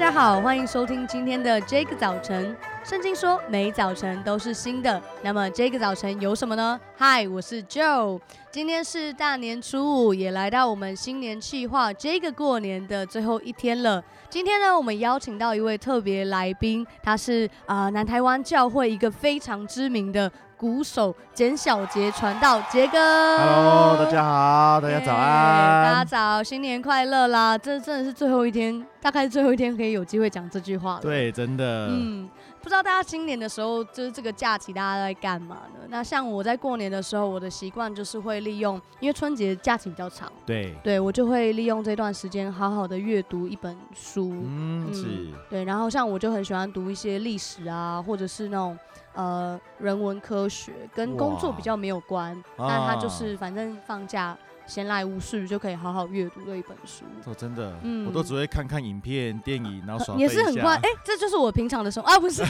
[0.00, 2.56] 大家好，欢迎收听今天的这个早晨。
[2.82, 4.98] 圣经说，每早晨都是新的。
[5.22, 6.80] 那么这个早晨有什么呢？
[6.96, 8.18] 嗨，我是 Joe。
[8.50, 14.02] 今天是大年初五，也来到我们新年计划这个过年的最后一天了。
[14.30, 20.32] 今天呢，我们邀请到一位特别来宾，他是啊、呃、南台湾教会一个非常知名的。
[20.60, 22.98] 鼓手简小杰传道杰哥
[23.38, 27.56] ，Hello，大家好，大家早安，大家早，新年快乐啦！
[27.56, 31.00] 这真的是最后一天，大概是最后一天可以有机会讲这句话了。
[31.00, 31.86] 对，真的。
[31.88, 32.28] 嗯，
[32.62, 35.80] 不知道大家新年的时候，就是这个假期，大家在干嘛呢？
[35.88, 44.30] 那像我在过年的时候，我的习惯就是会利用，因为春节假期比较长，对，对我就会利用这段时间，好好的阅读一本书。
[44.44, 45.28] 嗯，嗯，是。
[45.48, 48.78] 对，然后像我就很喜欢读一些历史啊，或者是那种。
[49.12, 54.38] 呃，人文科学跟工作比较没有关，但他就是反正放假。
[54.70, 57.04] 闲来无事就可以好好阅读的一本书。
[57.26, 60.16] 哦，真的，嗯，我都只会看看影片、电影，然后爽。
[60.16, 62.44] 也是很快，哎、欸，这就是我平常的生活啊，不是？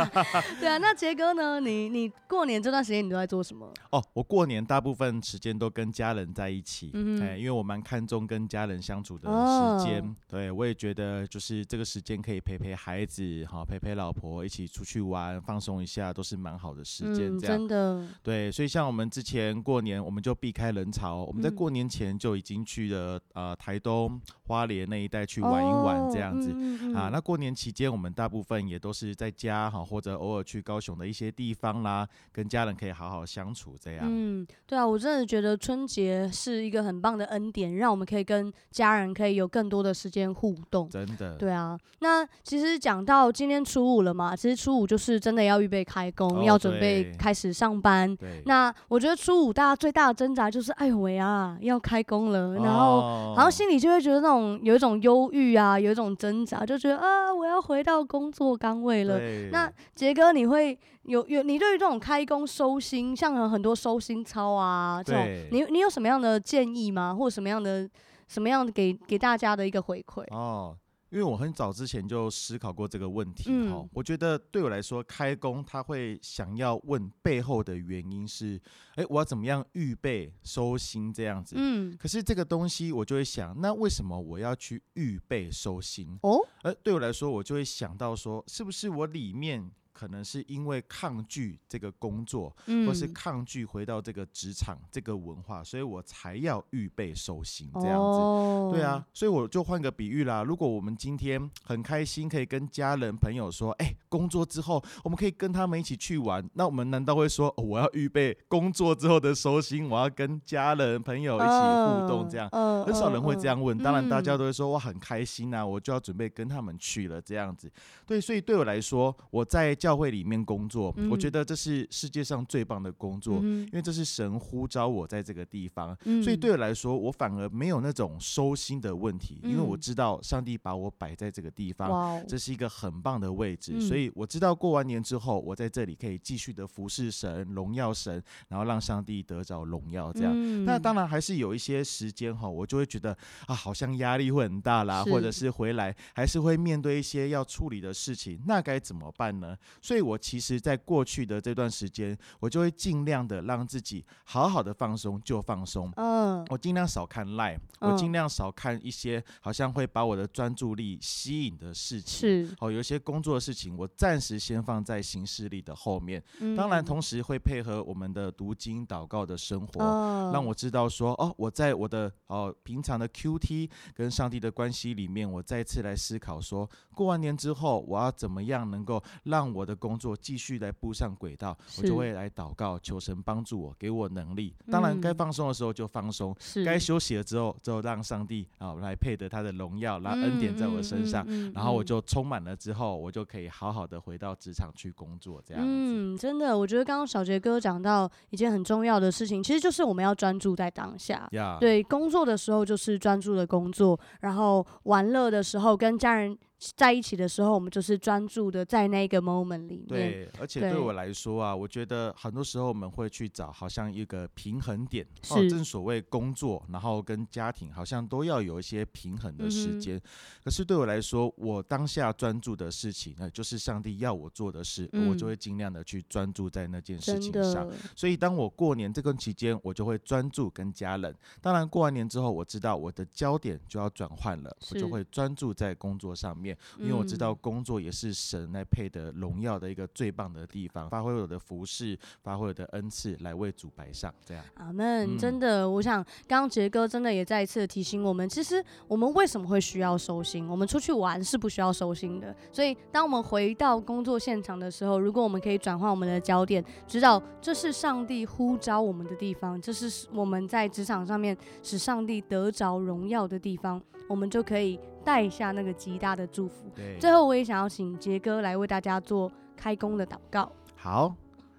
[0.58, 1.60] 对啊，那杰哥呢？
[1.60, 3.70] 你你过年这段时间你都在做什么？
[3.90, 10.00] 哦，我过年大部分时间都跟家人在一起，嗯，哎，因为我蛮看重跟家人相处的时间。
[10.00, 17.36] 哦、对，我也觉得就是这个时间可以陪陪孩子，好陪陪老婆，一起出去玩，放松一下，都是蛮好的时间。
[17.36, 18.02] 嗯，真的。
[18.22, 21.57] 对，所以像我们之前过年，我们就避开人潮，我们在。
[21.58, 27.10] 过年前就已经去了呃台东花莲那一带去玩一玩这样子、哦嗯嗯、啊。
[27.12, 34.04] 那过年期间我们大部分也都是在家哈，或者偶尔去高雄的一些地方啦，跟家人可以好好相处这样。
[34.06, 40.88] 嗯，对啊，我真的觉得春节是一个很棒的恩典，让我们可以跟家人可以有更多的时间互动。
[40.88, 41.34] 真的。
[41.34, 48.14] 对啊，那其实讲到今天初五了嘛，其实初五就是真的要预备开工，哦、要准备开始上班。
[48.16, 48.42] 对。
[48.46, 51.47] 那我觉得初五大家最大的挣扎就是，哎呦喂啊！
[51.60, 59.18] 要开工了，然后然后心里就会觉得那种有一种忧郁啊，有一种挣扎，就觉得啊，我要回到工作岗位了。
[59.50, 67.14] 那杰哥，你会有有你对于这种开工收心，像有很多收心操啊，这种你你有什么样的建议吗？
[67.18, 67.88] 或者什么样的
[68.26, 70.24] 什么样的给给大家的一个回馈？
[70.34, 70.76] 哦。
[71.10, 78.60] 因为我很早之前就思考过这个问题，哈、嗯，我觉得对我来说，开工他会想要问背后的原因是，
[78.96, 86.18] 哎，我要怎么样预备收心这样子，嗯，可是这个东西我就会想，那为什么我要去预备收心？
[86.22, 89.70] 哦，而对我来说，我就会想到说，是不是我里面。
[89.98, 98.18] 可能是因为抗拒这个工作，嗯、或是抗拒回到这个职场这个文化，所以我才要预备收心这样子。
[98.20, 100.44] 哦、对啊，所以我就换个比喻啦。
[100.44, 112.48] 如果我们今天很开心，可以跟家人朋友说，哎、欸，工作之后我们可以跟他们一起去玩，那我们难道会说，哦、我要预备工作之后的收心，我要跟家人朋友一起互动这样？
[112.52, 113.76] 呃、很少人会这样问。
[113.78, 117.68] 呃、当然，大家都会说，我很开心啊，我就要准备跟他们去了这样子。
[118.06, 140.12] 对，所以对我来说，我在教会里面工作，嗯、我觉得这是世界上最棒的工作，嗯、因为这是神呼召我在这个地方，嗯、所以对我来说，我反而没有那种收心的问题，嗯、因为我知道上帝把我摆在这个地方，这是一个很棒的位置，嗯、所以我知道过完年之后，我在这里可以继续的服侍神、荣耀神，然后让上帝得着荣耀。
[140.12, 143.16] 这样，嗯、那当然还是有一些时间哈，我就会觉得
[143.46, 149.56] 啊，好像压力会很大啦，或者是回来还是会面对一些要处理的事情，那该怎么办呢？
[149.82, 150.16] 所以，我。
[150.18, 155.90] 其实，在过去的这段时间，我就会尽量的让自己好好的放松，就放松。
[155.96, 162.46] 嗯，我尽量少看 Line，我尽量少看一些好像会把我的专注力吸引的事情。
[162.46, 166.22] 是，哦，有一些工作的事情，我暂时先放在行事历的后面。
[166.56, 180.16] 当然，同时会配合我们的读经、祷告的生活，让我知道说，哦，我在我的哦平常的 QT 跟上帝的关系里面，我再次来思考说，过完年之后，我要怎么样能够让我的工作。
[180.16, 184.54] 继续来步上轨道，我就会来祷告，求神帮助我，给我能力。
[184.70, 186.34] 当然，该放松的时候就放松，
[186.64, 195.42] 该、嗯、休息了之后，之后让上帝啊来配得他的荣耀，让恩典在我身上，然后我就充满了之后，我就可以好好的回到职场去工作。
[195.46, 201.28] 这样嗯，真的，我觉得刚刚小杰哥讲到一件很重要的事情，其实就是我们要专注在当下。
[201.60, 206.36] 对，工作的时候就是专注的工作，然后玩乐的时候跟家人。
[206.74, 209.86] 在一起的时候，我们就是专注的在那个 moment 里面。
[209.86, 215.06] 对，而且对我来说啊，我觉得很多时候我们会去找好像一个平衡点。
[215.22, 219.96] 是哦，正所谓工作，然后跟家庭好像都要有一些平衡的时间。
[219.96, 220.02] 嗯、
[220.42, 227.68] 可是对我来说，我当下专注的事情，那就是上帝要我做的事，嗯、我就会尽量的去专注在那件事情上。
[227.68, 231.14] 的所以当我过年这段期间，我就会专注跟家人。
[231.40, 236.47] 当然过完年之后，我知道我的焦点就要转换了，我就会专注在工作上面。
[236.48, 244.12] 面，因为我知道工作也是神来配的荣耀的一个最棒的地方，发挥我的服饰，发挥我的恩赐来为主摆上。
[244.24, 245.18] 这样，阿门。
[245.18, 250.48] 真的，我想刚刚杰哥真的也再一次提醒我们，其实我们为什么会需要收心？
[250.48, 252.34] 我们出去玩是不需要收心的。
[252.52, 266.70] 所以，当我们回到工作现场的时候，如果我们可以转换我们的焦点，知道这是上帝呼召我们的地方，这是我们在职场上面使上帝得着荣耀的地方，我们就可以带下那个极大的祝福。
[266.98, 270.50] 最后，我也想要请杰哥来为大家做开工的祷告。
[270.74, 271.14] 好，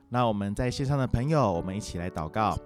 [0.09, 2.57] 那我们在线上的朋友，我们一起来祷告。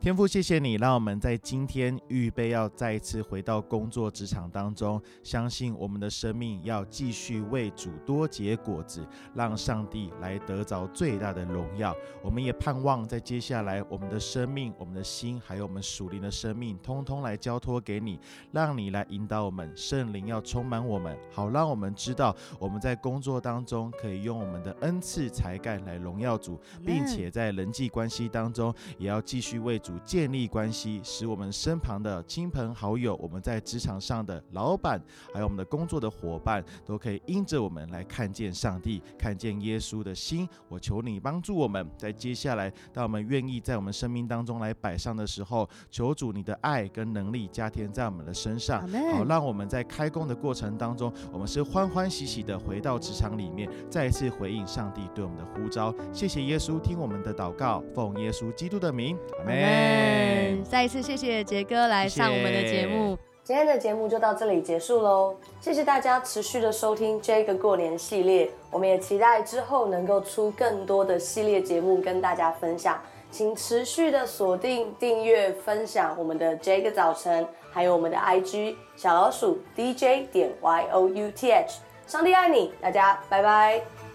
[0.00, 11.94] 天父，谢谢你，让我们在今天预备要再一次回到工作职场当中，相信我们的生命要继续为主多结果子，让上帝来得着最大的荣耀。
[12.22, 18.18] 我们也盼望在接下来，我们的生命、我们的心，还有我们属灵的生命，通通来交托给你，
[18.52, 29.89] 让你来引导我们，圣灵要充满我们，好让我们知道我们在工作当中可以用我们的恩赐才干来荣耀主，并且在人际关系当中也要继续为主。
[30.04, 35.00] 建立关系，使我们身旁的亲朋好友，我们在职场上的老板，
[35.32, 40.48] 还有我们的工作的伙伴，都可以因着我们来看见上帝，看见耶稣的心。
[40.68, 48.80] 我求你帮助我们，在接下来，当我们愿意在我们生命当中来摆上的时候，求主你的爱跟能力加添在我们的身上，
[49.12, 55.94] 好让我们在开工的过程当中，我们是欢欢喜喜的回到职场里面，再一次回应上帝对我们的呼召。
[56.12, 59.79] 谢谢耶稣，听我们的祷告，奉耶稣基督的名，阿门。
[59.80, 63.10] 嗯，再一次谢谢杰哥来上我们的节目。
[63.10, 63.30] 谢谢。
[63.42, 84.09] 今天的节目就到这里结束喽，谢谢大家持续的收听这个过年系列，我们也期待之后能够出更多的系列节目跟大家分享，请持续的锁定、订阅、分享我们的这个早晨，还有我们的 IG 小老鼠 DJ 点 Y O U T H，上帝爱你，大家拜拜。